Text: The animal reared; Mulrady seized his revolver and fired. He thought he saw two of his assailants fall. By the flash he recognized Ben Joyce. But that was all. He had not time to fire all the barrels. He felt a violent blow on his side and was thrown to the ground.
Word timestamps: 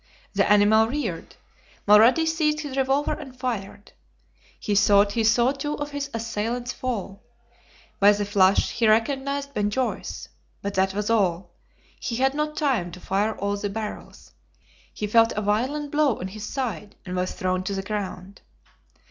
The 0.33 0.51
animal 0.51 0.87
reared; 0.87 1.35
Mulrady 1.87 2.25
seized 2.27 2.61
his 2.61 2.75
revolver 2.75 3.13
and 3.13 3.37
fired. 3.39 3.91
He 4.59 4.73
thought 4.73 5.11
he 5.11 5.23
saw 5.23 5.51
two 5.51 5.77
of 5.77 5.91
his 5.91 6.09
assailants 6.11 6.73
fall. 6.73 7.21
By 7.99 8.11
the 8.13 8.25
flash 8.25 8.71
he 8.71 8.87
recognized 8.87 9.53
Ben 9.53 9.69
Joyce. 9.69 10.27
But 10.63 10.73
that 10.73 10.95
was 10.95 11.11
all. 11.11 11.51
He 11.99 12.15
had 12.15 12.33
not 12.33 12.57
time 12.57 12.91
to 12.93 12.99
fire 12.99 13.37
all 13.37 13.57
the 13.57 13.69
barrels. 13.69 14.31
He 14.91 15.05
felt 15.05 15.33
a 15.33 15.41
violent 15.43 15.91
blow 15.91 16.17
on 16.19 16.29
his 16.29 16.47
side 16.47 16.95
and 17.05 17.15
was 17.15 17.33
thrown 17.33 17.63
to 17.65 17.75
the 17.75 17.83
ground. 17.83 18.41